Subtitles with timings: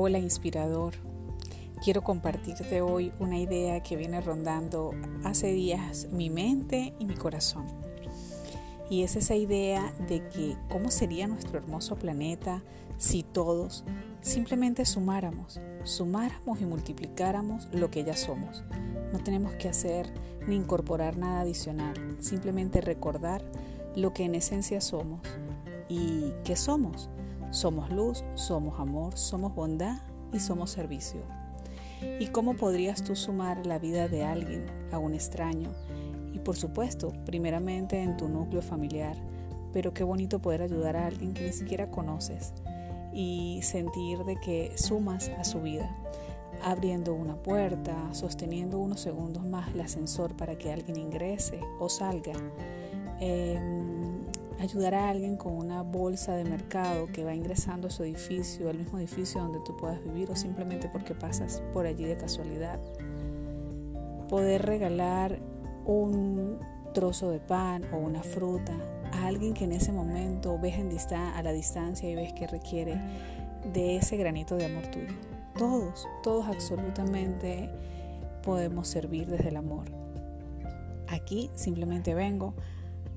[0.00, 0.94] Hola inspirador,
[1.82, 4.92] quiero compartirte hoy una idea que viene rondando
[5.24, 7.66] hace días mi mente y mi corazón.
[8.88, 12.62] Y es esa idea de que cómo sería nuestro hermoso planeta
[12.96, 13.82] si todos
[14.20, 18.62] simplemente sumáramos, sumáramos y multiplicáramos lo que ya somos.
[19.12, 20.14] No tenemos que hacer
[20.46, 23.44] ni incorporar nada adicional, simplemente recordar
[23.96, 25.22] lo que en esencia somos
[25.88, 27.10] y qué somos.
[27.50, 29.98] Somos luz, somos amor, somos bondad
[30.32, 31.20] y somos servicio.
[32.20, 35.70] ¿Y cómo podrías tú sumar la vida de alguien a un extraño?
[36.32, 39.16] Y por supuesto, primeramente en tu núcleo familiar,
[39.72, 42.52] pero qué bonito poder ayudar a alguien que ni siquiera conoces
[43.12, 45.90] y sentir de que sumas a su vida,
[46.62, 52.34] abriendo una puerta, sosteniendo unos segundos más el ascensor para que alguien ingrese o salga.
[53.20, 53.97] Em,
[54.60, 58.78] ayudar a alguien con una bolsa de mercado que va ingresando a su edificio, al
[58.78, 62.80] mismo edificio donde tú puedas vivir o simplemente porque pasas por allí de casualidad.
[64.28, 65.38] Poder regalar
[65.86, 66.58] un
[66.92, 68.72] trozo de pan o una fruta
[69.12, 73.00] a alguien que en ese momento ves en a la distancia y ves que requiere
[73.72, 75.14] de ese granito de amor tuyo.
[75.56, 77.70] Todos, todos absolutamente
[78.42, 79.86] podemos servir desde el amor.
[81.08, 82.54] Aquí simplemente vengo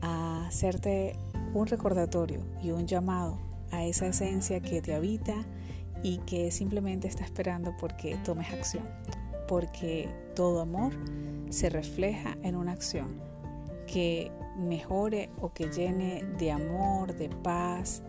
[0.02, 1.16] a hacerte
[1.54, 3.38] un recordatorio y un llamado
[3.72, 5.36] a esa esencia que te habita
[6.04, 8.84] y que simplemente está esperando porque tomes acción.
[9.48, 10.94] Porque todo amor
[11.50, 13.20] se refleja en una acción
[13.88, 18.02] que mejore o que llene de amor, de paz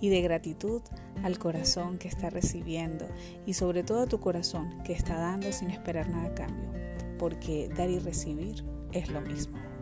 [0.00, 0.82] y de gratitud
[1.22, 3.06] al corazón que está recibiendo
[3.46, 6.70] y sobre todo a tu corazón que está dando sin esperar nada a cambio,
[7.18, 9.73] porque dar y recibir es lo mismo.